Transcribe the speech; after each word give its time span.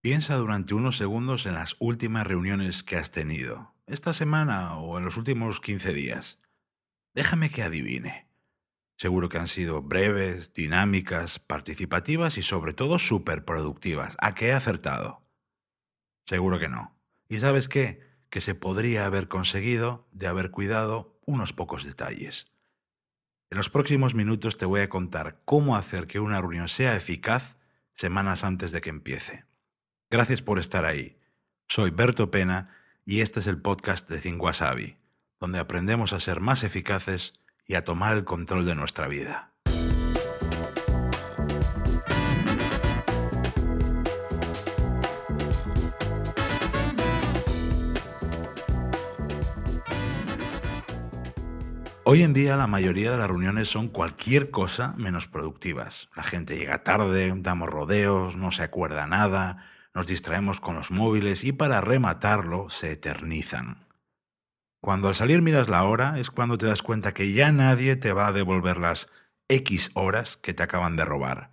Piensa 0.00 0.36
durante 0.36 0.74
unos 0.74 0.96
segundos 0.96 1.44
en 1.46 1.54
las 1.54 1.74
últimas 1.80 2.24
reuniones 2.24 2.84
que 2.84 2.94
has 2.94 3.10
tenido, 3.10 3.74
esta 3.88 4.12
semana 4.12 4.78
o 4.78 4.96
en 4.96 5.04
los 5.04 5.16
últimos 5.16 5.60
15 5.60 5.92
días. 5.92 6.38
Déjame 7.14 7.50
que 7.50 7.64
adivine. 7.64 8.28
Seguro 8.96 9.28
que 9.28 9.38
han 9.38 9.48
sido 9.48 9.82
breves, 9.82 10.52
dinámicas, 10.52 11.40
participativas 11.40 12.38
y 12.38 12.42
sobre 12.42 12.74
todo 12.74 13.00
súper 13.00 13.44
productivas. 13.44 14.16
¿A 14.20 14.36
qué 14.36 14.48
he 14.48 14.52
acertado? 14.52 15.26
Seguro 16.26 16.60
que 16.60 16.68
no. 16.68 16.96
¿Y 17.28 17.40
sabes 17.40 17.68
qué? 17.68 18.00
Que 18.30 18.40
se 18.40 18.54
podría 18.54 19.04
haber 19.04 19.26
conseguido 19.26 20.08
de 20.12 20.28
haber 20.28 20.52
cuidado 20.52 21.20
unos 21.26 21.52
pocos 21.52 21.84
detalles. 21.84 22.46
En 23.50 23.56
los 23.56 23.68
próximos 23.68 24.14
minutos 24.14 24.58
te 24.58 24.64
voy 24.64 24.80
a 24.80 24.88
contar 24.88 25.42
cómo 25.44 25.74
hacer 25.74 26.06
que 26.06 26.20
una 26.20 26.40
reunión 26.40 26.68
sea 26.68 26.94
eficaz 26.94 27.56
semanas 27.94 28.44
antes 28.44 28.70
de 28.70 28.80
que 28.80 28.90
empiece. 28.90 29.47
Gracias 30.10 30.40
por 30.40 30.58
estar 30.58 30.86
ahí. 30.86 31.18
Soy 31.68 31.90
Berto 31.90 32.30
Pena 32.30 32.74
y 33.04 33.20
este 33.20 33.40
es 33.40 33.46
el 33.46 33.60
podcast 33.60 34.08
de 34.08 34.18
Think 34.18 34.42
donde 35.38 35.58
aprendemos 35.58 36.14
a 36.14 36.20
ser 36.20 36.40
más 36.40 36.64
eficaces 36.64 37.34
y 37.66 37.74
a 37.74 37.84
tomar 37.84 38.16
el 38.16 38.24
control 38.24 38.64
de 38.64 38.74
nuestra 38.74 39.06
vida. 39.06 39.52
Hoy 52.04 52.22
en 52.22 52.32
día 52.32 52.56
la 52.56 52.66
mayoría 52.66 53.10
de 53.10 53.18
las 53.18 53.28
reuniones 53.28 53.68
son 53.68 53.88
cualquier 53.88 54.50
cosa 54.50 54.94
menos 54.96 55.28
productivas. 55.28 56.08
La 56.16 56.22
gente 56.22 56.56
llega 56.56 56.82
tarde, 56.82 57.30
damos 57.36 57.68
rodeos, 57.68 58.38
no 58.38 58.50
se 58.50 58.62
acuerda 58.62 59.06
nada, 59.06 59.68
nos 59.98 60.06
distraemos 60.06 60.60
con 60.60 60.76
los 60.76 60.92
móviles 60.92 61.42
y 61.42 61.50
para 61.50 61.80
rematarlo 61.80 62.70
se 62.70 62.92
eternizan. 62.92 63.88
Cuando 64.80 65.08
al 65.08 65.16
salir 65.16 65.42
miras 65.42 65.68
la 65.68 65.82
hora 65.82 66.20
es 66.20 66.30
cuando 66.30 66.56
te 66.56 66.66
das 66.66 66.82
cuenta 66.82 67.12
que 67.12 67.32
ya 67.32 67.50
nadie 67.50 67.96
te 67.96 68.12
va 68.12 68.28
a 68.28 68.32
devolver 68.32 68.76
las 68.76 69.08
X 69.48 69.90
horas 69.94 70.36
que 70.36 70.54
te 70.54 70.62
acaban 70.62 70.94
de 70.94 71.04
robar. 71.04 71.50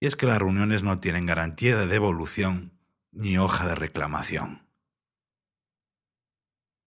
Y 0.00 0.06
es 0.06 0.16
que 0.16 0.26
las 0.26 0.40
reuniones 0.40 0.82
no 0.82 0.98
tienen 0.98 1.26
garantía 1.26 1.76
de 1.76 1.86
devolución 1.86 2.72
ni 3.12 3.38
hoja 3.38 3.68
de 3.68 3.76
reclamación. 3.76 4.66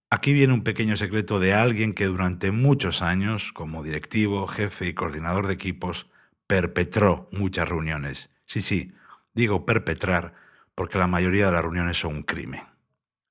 Aquí 0.09 0.33
viene 0.33 0.52
un 0.52 0.66
pequeño 0.66 0.97
secreto 0.97 1.39
de 1.39 1.53
alguien 1.53 1.94
que 1.94 2.08
durante 2.08 2.52
muchos 2.52 3.02
años, 3.02 3.53
como 3.53 3.83
directivo, 3.83 4.47
jefe 4.47 4.88
y 4.88 4.94
coordinador 4.94 5.47
de 5.47 5.53
equipos, 5.53 6.09
perpetró 6.45 7.30
muchas 7.31 7.70
reuniones. 7.70 8.30
Sí, 8.44 8.61
sí, 8.61 8.92
digo 9.33 9.66
perpetrar 9.66 10.48
porque 10.80 10.97
la 10.97 11.08
mayoría 11.08 11.47
de 11.47 11.52
las 11.52 11.61
reuniones 11.61 11.99
son 11.99 12.16
un 12.16 12.23
crimen. 12.23 12.61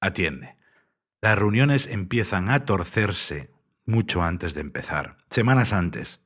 Atiende. 0.03 0.59
Las 1.23 1.39
reuniones 1.39 1.87
empiezan 1.87 2.51
a 2.51 2.67
torcerse 2.67 3.51
mucho 3.87 4.23
antes 4.23 4.53
de 4.53 4.61
empezar, 4.61 5.17
semanas 5.31 5.73
antes, 5.73 6.21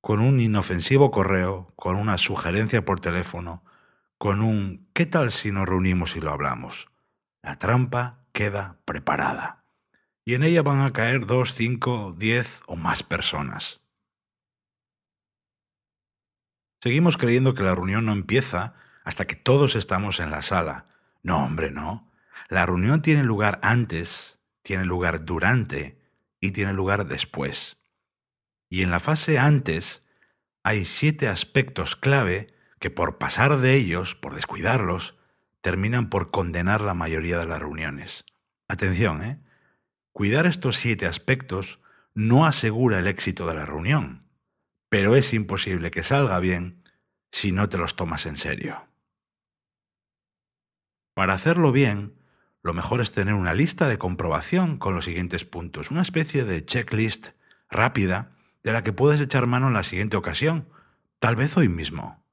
con 0.00 0.20
un 0.20 0.38
inofensivo 0.38 1.10
correo, 1.10 1.72
con 1.74 1.96
una 1.96 2.16
sugerencia 2.16 2.84
por 2.84 3.00
teléfono, 3.00 3.64
con 4.18 4.40
un 4.40 4.88
¿qué 4.92 5.04
tal 5.04 5.32
si 5.32 5.50
nos 5.50 5.68
reunimos 5.68 6.14
y 6.14 6.20
lo 6.20 6.30
hablamos? 6.30 6.92
La 7.42 7.58
trampa 7.58 8.20
queda 8.30 8.78
preparada 8.84 9.64
y 10.24 10.34
en 10.34 10.44
ella 10.44 10.62
van 10.62 10.82
a 10.82 10.92
caer 10.92 11.26
dos, 11.26 11.54
cinco, 11.54 12.14
diez 12.16 12.62
o 12.68 12.76
más 12.76 13.02
personas. 13.02 13.80
Seguimos 16.80 17.16
creyendo 17.16 17.52
que 17.52 17.64
la 17.64 17.74
reunión 17.74 18.04
no 18.06 18.12
empieza 18.12 18.74
hasta 19.04 19.26
que 19.26 19.36
todos 19.36 19.76
estamos 19.76 20.20
en 20.20 20.30
la 20.30 20.42
sala. 20.42 20.86
No, 21.22 21.44
hombre, 21.44 21.70
no. 21.70 22.10
La 22.48 22.66
reunión 22.66 23.02
tiene 23.02 23.24
lugar 23.24 23.58
antes, 23.62 24.38
tiene 24.62 24.84
lugar 24.84 25.24
durante 25.24 26.00
y 26.40 26.52
tiene 26.52 26.72
lugar 26.72 27.06
después. 27.06 27.76
Y 28.68 28.82
en 28.82 28.90
la 28.90 29.00
fase 29.00 29.38
antes 29.38 30.02
hay 30.62 30.84
siete 30.84 31.28
aspectos 31.28 31.96
clave 31.96 32.48
que 32.78 32.90
por 32.90 33.18
pasar 33.18 33.58
de 33.58 33.74
ellos, 33.74 34.14
por 34.14 34.34
descuidarlos, 34.34 35.16
terminan 35.60 36.10
por 36.10 36.30
condenar 36.30 36.80
la 36.80 36.94
mayoría 36.94 37.38
de 37.38 37.46
las 37.46 37.60
reuniones. 37.60 38.24
Atención, 38.68 39.22
¿eh? 39.22 39.38
Cuidar 40.12 40.46
estos 40.46 40.76
siete 40.76 41.06
aspectos 41.06 41.80
no 42.14 42.44
asegura 42.44 42.98
el 42.98 43.06
éxito 43.06 43.46
de 43.46 43.54
la 43.54 43.64
reunión, 43.64 44.28
pero 44.88 45.16
es 45.16 45.32
imposible 45.32 45.90
que 45.90 46.02
salga 46.02 46.38
bien 46.38 46.82
si 47.30 47.52
no 47.52 47.68
te 47.68 47.78
los 47.78 47.96
tomas 47.96 48.26
en 48.26 48.36
serio. 48.36 48.86
Para 51.14 51.34
hacerlo 51.34 51.72
bien, 51.72 52.14
lo 52.62 52.74
mejor 52.74 53.00
es 53.00 53.12
tener 53.12 53.34
una 53.34 53.54
lista 53.54 53.88
de 53.88 53.98
comprobación 53.98 54.78
con 54.78 54.94
los 54.94 55.04
siguientes 55.04 55.44
puntos, 55.44 55.90
una 55.90 56.02
especie 56.02 56.44
de 56.44 56.64
checklist 56.64 57.30
rápida 57.68 58.36
de 58.62 58.72
la 58.72 58.82
que 58.82 58.92
puedes 58.92 59.20
echar 59.20 59.46
mano 59.46 59.68
en 59.68 59.74
la 59.74 59.82
siguiente 59.82 60.16
ocasión, 60.16 60.68
tal 61.18 61.36
vez 61.36 61.56
hoy 61.56 61.68
mismo. 61.68 62.24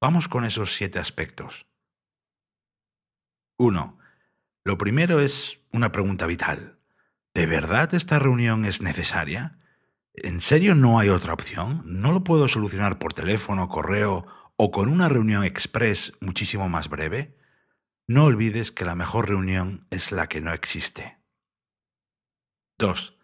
Vamos 0.00 0.28
con 0.28 0.44
esos 0.44 0.74
siete 0.74 0.98
aspectos. 0.98 1.66
1. 3.58 3.98
Lo 4.64 4.78
primero 4.78 5.20
es 5.20 5.60
una 5.72 5.92
pregunta 5.92 6.26
vital. 6.26 6.78
¿De 7.34 7.46
verdad 7.46 7.94
esta 7.94 8.18
reunión 8.18 8.64
es 8.64 8.82
necesaria? 8.82 9.58
¿En 10.14 10.40
serio 10.40 10.74
no 10.74 10.98
hay 10.98 11.10
otra 11.10 11.32
opción? 11.32 11.82
¿No 11.84 12.12
lo 12.12 12.24
puedo 12.24 12.48
solucionar 12.48 12.98
por 12.98 13.12
teléfono, 13.12 13.68
correo 13.68 14.26
o 14.56 14.70
con 14.70 14.88
una 14.88 15.08
reunión 15.08 15.44
express 15.44 16.12
muchísimo 16.20 16.68
más 16.68 16.88
breve? 16.88 17.36
No 18.10 18.24
olvides 18.24 18.72
que 18.72 18.84
la 18.84 18.96
mejor 18.96 19.28
reunión 19.28 19.86
es 19.90 20.10
la 20.10 20.28
que 20.28 20.40
no 20.40 20.52
existe. 20.52 21.18
2. 22.76 23.16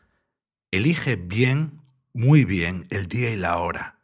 Elige 0.71 1.17
bien, 1.17 1.83
muy 2.13 2.45
bien, 2.45 2.85
el 2.91 3.09
día 3.09 3.31
y 3.33 3.37
la 3.37 3.59
hora. 3.59 3.99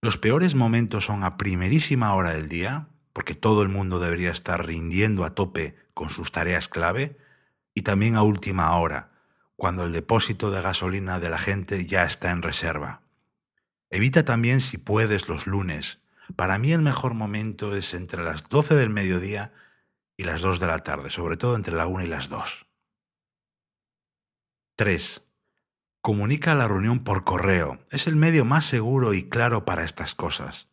Los 0.00 0.16
peores 0.16 0.54
momentos 0.54 1.06
son 1.06 1.24
a 1.24 1.36
primerísima 1.36 2.14
hora 2.14 2.32
del 2.32 2.48
día, 2.48 2.90
porque 3.12 3.34
todo 3.34 3.62
el 3.62 3.70
mundo 3.70 3.98
debería 3.98 4.30
estar 4.30 4.64
rindiendo 4.64 5.24
a 5.24 5.34
tope 5.34 5.74
con 5.94 6.10
sus 6.10 6.30
tareas 6.30 6.68
clave, 6.68 7.18
y 7.74 7.82
también 7.82 8.14
a 8.14 8.22
última 8.22 8.76
hora, 8.76 9.10
cuando 9.56 9.82
el 9.82 9.90
depósito 9.90 10.52
de 10.52 10.62
gasolina 10.62 11.18
de 11.18 11.28
la 11.28 11.38
gente 11.38 11.86
ya 11.86 12.04
está 12.04 12.30
en 12.30 12.42
reserva. 12.42 13.02
Evita 13.90 14.24
también 14.24 14.60
si 14.60 14.78
puedes 14.78 15.28
los 15.28 15.48
lunes. 15.48 15.98
Para 16.36 16.56
mí 16.58 16.70
el 16.70 16.82
mejor 16.82 17.14
momento 17.14 17.74
es 17.74 17.94
entre 17.94 18.22
las 18.22 18.48
12 18.48 18.76
del 18.76 18.90
mediodía 18.90 19.50
y 20.16 20.24
las 20.24 20.40
2 20.42 20.60
de 20.60 20.66
la 20.66 20.78
tarde, 20.80 21.10
sobre 21.10 21.36
todo 21.36 21.56
entre 21.56 21.74
la 21.74 21.86
1 21.86 22.04
y 22.04 22.06
las 22.06 22.28
2. 22.28 22.66
3. 24.76 25.24
Comunica 26.00 26.54
la 26.54 26.68
reunión 26.68 27.04
por 27.04 27.24
correo. 27.24 27.78
Es 27.90 28.06
el 28.06 28.16
medio 28.16 28.44
más 28.44 28.64
seguro 28.64 29.14
y 29.14 29.28
claro 29.28 29.64
para 29.64 29.84
estas 29.84 30.14
cosas. 30.14 30.68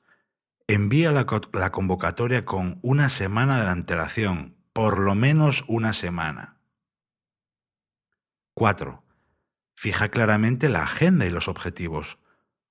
Envía 0.67 1.11
la, 1.11 1.25
convocatoria 1.71 2.45
con 2.45 2.79
una 2.81 3.09
semana 3.09 3.61
de 3.61 3.69
antelación, 3.69 4.57
por 4.73 4.99
lo 4.99 5.15
menos 5.15 5.63
una 5.67 5.93
semana. 5.93 6.57
4. 8.55 9.03
Fija 9.75 10.09
claramente 10.09 10.69
la 10.69 10.83
agenda 10.83 11.25
y 11.25 11.29
los 11.29 11.47
objetivos. 11.47 12.19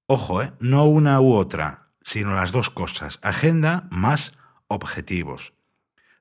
Ojo, 0.07 0.43
¿eh? 0.43 0.53
no 0.61 0.85
una 0.85 1.21
u 1.21 1.35
otra, 1.35 1.93
sino 2.03 2.35
las 2.35 2.53
dos 2.53 2.71
cosas, 2.71 3.19
agenda 3.23 3.87
más 3.91 4.33
objetivos. 4.67 5.55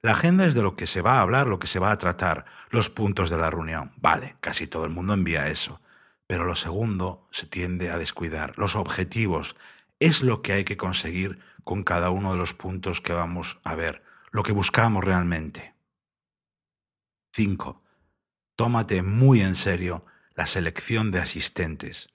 La 0.02 0.14
agenda 0.14 0.46
es 0.46 0.56
de 0.56 0.62
lo 0.62 0.76
que 0.76 0.88
se 0.88 1.02
va 1.02 1.18
a 1.18 1.22
hablar, 1.22 1.48
lo 1.48 1.60
que 1.60 1.68
se 1.68 1.80
va 1.80 1.92
a 1.92 1.98
tratar, 1.98 2.46
los 2.70 2.90
puntos 2.90 3.30
de 3.30 3.38
la 3.38 3.50
reunión. 3.50 3.92
Vale, 3.98 4.38
casi 4.40 4.68
todo 4.68 4.86
el 4.86 4.92
mundo 4.92 5.14
envía 5.14 5.48
eso. 5.48 5.82
Pero 6.28 6.46
lo 6.46 6.56
segundo 6.56 7.28
se 7.32 7.48
tiende 7.48 7.90
a 7.90 7.98
descuidar. 7.98 8.58
Los 8.58 8.76
objetivos 8.76 9.56
es 10.00 10.24
lo 10.24 10.42
que 10.42 10.54
hay 10.54 10.64
que 10.64 10.78
conseguir 10.78 11.40
con 11.64 11.84
cada 11.84 12.10
uno 12.12 12.32
de 12.32 12.38
los 12.38 12.54
puntos 12.54 13.02
que 13.02 13.14
vamos 13.14 13.60
a 13.64 13.76
ver, 13.76 14.04
lo 14.32 14.44
que 14.44 14.54
buscamos 14.54 15.04
realmente. 15.04 15.74
5 17.34 17.84
tómate 18.60 19.04
muy 19.04 19.40
en 19.40 19.56
serio 19.56 20.06
la 20.36 20.46
selección 20.46 21.12
de 21.12 21.20
asistentes. 21.20 22.10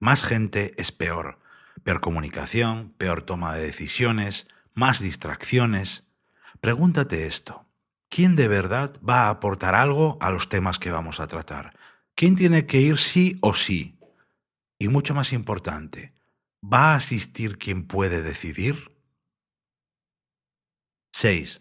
Más 0.00 0.24
gente 0.24 0.74
es 0.76 0.90
peor. 0.90 1.38
Peor 1.84 2.00
comunicación, 2.00 2.92
peor 2.98 3.22
toma 3.22 3.54
de 3.54 3.62
decisiones, 3.62 4.48
más 4.72 4.98
distracciones. 4.98 6.03
Pregúntate 6.64 7.26
esto. 7.26 7.66
¿Quién 8.08 8.36
de 8.36 8.48
verdad 8.48 8.96
va 9.06 9.26
a 9.26 9.28
aportar 9.28 9.74
algo 9.74 10.16
a 10.22 10.30
los 10.30 10.48
temas 10.48 10.78
que 10.78 10.90
vamos 10.90 11.20
a 11.20 11.26
tratar? 11.26 11.76
¿Quién 12.14 12.36
tiene 12.36 12.64
que 12.64 12.80
ir 12.80 12.96
sí 12.96 13.36
o 13.42 13.52
sí? 13.52 13.98
Y 14.78 14.88
mucho 14.88 15.12
más 15.12 15.34
importante, 15.34 16.14
¿va 16.62 16.92
a 16.92 16.94
asistir 16.94 17.58
quien 17.58 17.86
puede 17.86 18.22
decidir? 18.22 18.96
6. 21.12 21.60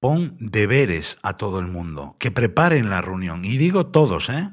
Pon 0.00 0.36
deberes 0.40 1.18
a 1.22 1.36
todo 1.36 1.60
el 1.60 1.68
mundo, 1.68 2.16
que 2.18 2.32
preparen 2.32 2.90
la 2.90 3.00
reunión. 3.00 3.44
Y 3.44 3.58
digo 3.58 3.92
todos, 3.92 4.28
¿eh? 4.28 4.50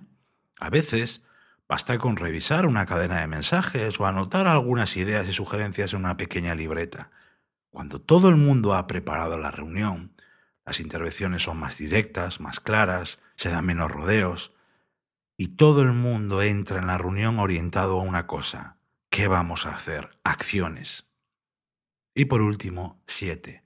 A 0.59 0.69
veces 0.69 1.23
basta 1.67 1.97
con 1.97 2.15
revisar 2.15 2.67
una 2.67 2.85
cadena 2.85 3.21
de 3.21 3.27
mensajes 3.27 3.99
o 3.99 4.05
anotar 4.05 4.45
algunas 4.45 4.95
ideas 4.97 5.27
y 5.27 5.33
sugerencias 5.33 5.93
en 5.93 6.01
una 6.01 6.15
pequeña 6.15 6.53
libreta. 6.53 7.09
Cuando 7.69 7.99
todo 8.01 8.29
el 8.29 8.35
mundo 8.35 8.73
ha 8.73 8.87
preparado 8.87 9.37
la 9.37 9.51
reunión, 9.51 10.13
Las 10.69 10.79
intervenciones 10.79 11.41
son 11.41 11.57
más 11.57 11.79
directas, 11.79 12.39
más 12.39 12.59
claras, 12.59 13.17
se 13.35 13.49
dan 13.49 13.65
menos 13.65 13.89
rodeos 13.89 14.53
y 15.35 15.55
todo 15.55 15.81
el 15.81 15.93
mundo 15.93 16.43
entra 16.43 16.77
en 16.79 16.85
la 16.85 16.99
reunión 16.99 17.39
orientado 17.39 17.99
a 17.99 18.03
una 18.03 18.27
cosa. 18.27 18.77
¿Qué 19.09 19.27
vamos 19.27 19.65
a 19.65 19.73
hacer? 19.73 20.19
Acciones. 20.23 21.07
Y 22.13 22.25
por 22.25 22.43
último, 22.43 23.01
siete. 23.07 23.63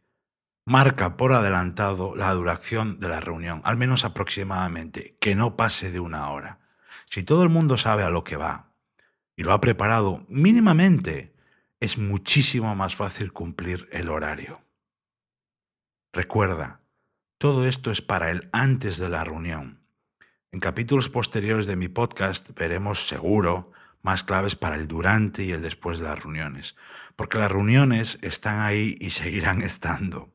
Marca 0.66 1.18
por 1.18 1.34
adelantado 1.34 2.16
la 2.16 2.32
duración 2.34 3.02
de 3.02 3.10
la 3.10 3.20
reunión, 3.20 3.60
al 3.66 3.76
menos 3.76 4.06
aproximadamente, 4.06 5.18
que 5.20 5.36
no 5.36 5.58
pase 5.58 5.92
de 5.92 6.00
una 6.00 6.30
hora. 6.30 6.60
Si 7.06 7.24
todo 7.24 7.44
el 7.44 7.50
mundo 7.50 7.76
sabe 7.76 8.04
a 8.04 8.10
lo 8.10 8.24
que 8.24 8.38
va 8.38 8.72
y 9.36 9.44
lo 9.44 9.52
ha 9.52 9.60
preparado 9.60 10.26
mínimamente, 10.30 11.33
es 11.84 11.98
muchísimo 11.98 12.74
más 12.76 12.96
fácil 12.96 13.34
cumplir 13.34 13.90
el 13.92 14.08
horario. 14.08 14.62
Recuerda, 16.14 16.80
todo 17.38 17.68
esto 17.68 17.92
es 17.92 18.02
para 18.02 18.32
el 18.32 18.50
antes 18.54 18.98
de 18.98 19.10
la 19.10 19.26
reunión. 19.26 19.86
En 20.54 20.62
capítulos 20.62 21.10
posteriores 21.10 21.66
de 21.66 21.76
mi 21.76 21.90
podcast 21.90 22.58
veremos 22.58 23.10
seguro 23.10 23.74
más 24.02 24.24
claves 24.24 24.56
para 24.56 24.78
el 24.78 24.88
durante 24.88 25.44
y 25.44 25.52
el 25.52 25.62
después 25.62 26.00
de 26.00 26.06
las 26.06 26.24
reuniones, 26.24 26.78
porque 27.18 27.38
las 27.38 27.52
reuniones 27.52 28.18
están 28.22 28.62
ahí 28.62 28.96
y 29.02 29.10
seguirán 29.10 29.62
estando. 29.62 30.32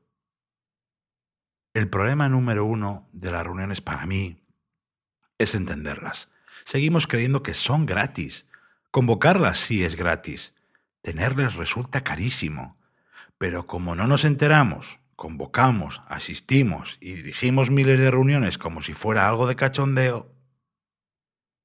El 1.73 1.89
problema 1.89 2.29
número 2.29 2.67
uno 2.67 3.09
de 3.15 3.31
las 3.31 3.45
reuniones 3.45 3.81
para 3.81 4.05
mí 4.05 4.45
es 5.39 5.55
entenderlas. 5.55 6.31
Seguimos 6.67 7.07
creyendo 7.07 7.43
que 7.43 7.55
son 7.55 7.87
gratis. 7.87 8.45
Convocarlas 8.91 9.59
sí 9.59 9.83
es 9.83 9.97
gratis. 9.97 10.53
Tenerlas 11.03 11.57
resulta 11.57 12.03
carísimo. 12.03 12.79
Pero 13.39 13.67
como 13.67 13.95
no 13.95 14.07
nos 14.07 14.25
enteramos, 14.25 15.01
convocamos, 15.17 16.03
asistimos 16.07 16.99
y 17.01 17.13
dirigimos 17.13 17.71
miles 17.71 17.99
de 17.99 18.11
reuniones 18.11 18.59
como 18.59 18.83
si 18.83 18.95
fuera 18.95 19.29
algo 19.29 19.47
de 19.47 19.57
cachondeo, 19.57 20.33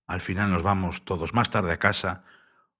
al 0.07 0.21
final 0.21 0.51
nos 0.51 0.63
vamos 0.63 1.05
todos 1.05 1.33
más 1.33 1.49
tarde 1.49 1.71
a 1.71 1.79
casa 1.79 2.23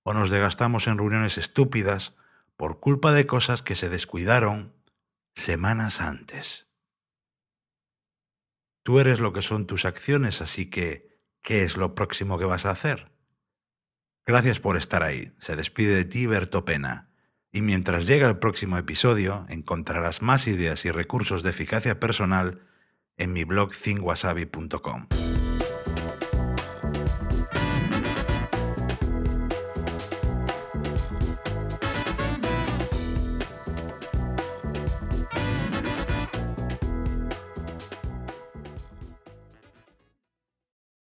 o 0.03 0.13
nos 0.13 0.29
desgastamos 0.29 0.87
en 0.87 0.97
reuniones 0.97 1.37
estúpidas 1.37 2.15
por 2.57 2.79
culpa 2.79 3.11
de 3.13 3.25
cosas 3.25 3.61
que 3.61 3.75
se 3.75 3.89
descuidaron 3.89 4.73
semanas 5.33 6.01
antes. 6.01 6.67
Tú 8.83 8.99
eres 8.99 9.19
lo 9.19 9.31
que 9.31 9.41
son 9.41 9.65
tus 9.65 9.85
acciones, 9.85 10.41
así 10.41 10.69
que, 10.69 11.19
¿qué 11.41 11.63
es 11.63 11.77
lo 11.77 11.95
próximo 11.95 12.37
que 12.37 12.45
vas 12.45 12.65
a 12.65 12.71
hacer? 12.71 13.12
Gracias 14.25 14.59
por 14.59 14.77
estar 14.77 15.03
ahí. 15.03 15.31
Se 15.39 15.55
despide 15.55 15.95
de 15.95 16.05
ti 16.05 16.25
Berto 16.27 16.63
Pena. 16.63 17.09
Y 17.51 17.61
mientras 17.61 18.07
llega 18.07 18.27
el 18.27 18.37
próximo 18.37 18.77
episodio, 18.77 19.45
encontrarás 19.49 20.21
más 20.21 20.47
ideas 20.47 20.85
y 20.85 20.91
recursos 20.91 21.43
de 21.43 21.51
eficacia 21.51 21.99
personal 21.99 22.61
en 23.17 23.33
mi 23.33 23.43
blog 23.43 23.73
thingwasabi.com. 23.75 25.07